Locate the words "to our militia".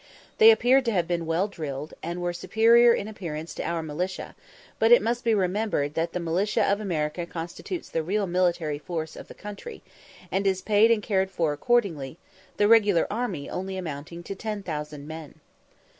3.53-4.35